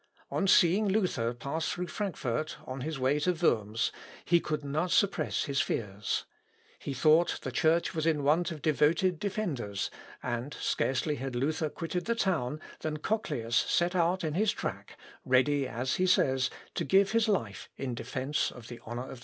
On 0.31 0.47
seeing 0.47 0.87
Luther 0.87 1.31
pass 1.31 1.69
through 1.69 1.85
Frankfort 1.85 2.57
on 2.65 2.81
his 2.81 2.97
way 2.97 3.19
to 3.19 3.33
Worms, 3.33 3.91
he 4.25 4.39
could 4.39 4.65
not 4.65 4.89
suppress 4.89 5.43
his 5.43 5.61
fears. 5.61 6.25
He 6.79 6.91
thought 6.91 7.37
the 7.43 7.51
Church 7.51 7.93
was 7.93 8.07
in 8.07 8.23
want 8.23 8.49
of 8.49 8.63
devoted 8.63 9.19
defenders, 9.19 9.91
and 10.23 10.55
scarcely 10.55 11.17
had 11.17 11.35
Luther 11.35 11.69
quitted 11.69 12.05
the 12.05 12.15
town 12.15 12.59
than 12.79 12.97
Cochlœus 12.97 13.53
set 13.69 13.95
out 13.95 14.23
in 14.23 14.33
his 14.33 14.51
track, 14.51 14.97
ready, 15.23 15.67
as 15.67 15.97
he 15.97 16.07
says, 16.07 16.49
to 16.73 16.83
give 16.83 17.11
his 17.11 17.27
life 17.27 17.69
in 17.77 17.93
defence 17.93 18.49
of 18.49 18.69
the 18.69 18.79
honour 18.79 19.03
of 19.03 19.09
the 19.09 19.15
Church. 19.17 19.19